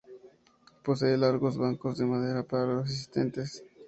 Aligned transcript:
Posee 0.83 1.15
largos 1.15 1.57
bancos 1.59 1.99
de 1.99 2.07
madera 2.07 2.41
para 2.41 2.65
los 2.73 2.85
asistentes. 2.89 3.63